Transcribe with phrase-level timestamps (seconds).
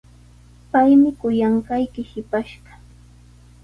[0.71, 2.71] Paymi kuyanqayki shipashqa.